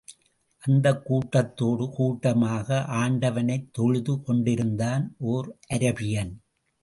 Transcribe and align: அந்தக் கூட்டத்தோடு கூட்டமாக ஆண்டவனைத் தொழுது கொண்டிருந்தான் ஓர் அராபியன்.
அந்தக் 0.59 1.05
கூட்டத்தோடு 1.05 1.89
கூட்டமாக 1.89 2.85
ஆண்டவனைத் 2.85 3.69
தொழுது 3.71 4.21
கொண்டிருந்தான் 4.21 5.15
ஓர் 5.17 5.57
அராபியன். 5.73 6.33